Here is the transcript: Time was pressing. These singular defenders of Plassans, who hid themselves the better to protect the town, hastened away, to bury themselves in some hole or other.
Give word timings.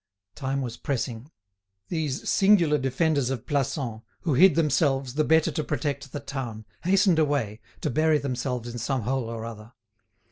Time 0.33 0.63
was 0.63 0.77
pressing. 0.77 1.29
These 1.89 2.27
singular 2.27 2.79
defenders 2.79 3.29
of 3.29 3.45
Plassans, 3.45 4.01
who 4.21 4.33
hid 4.33 4.55
themselves 4.55 5.13
the 5.13 5.23
better 5.23 5.51
to 5.51 5.63
protect 5.63 6.11
the 6.11 6.19
town, 6.19 6.65
hastened 6.83 7.19
away, 7.19 7.61
to 7.81 7.91
bury 7.91 8.17
themselves 8.17 8.67
in 8.73 8.79
some 8.79 9.03
hole 9.03 9.25
or 9.29 9.45
other. 9.45 9.73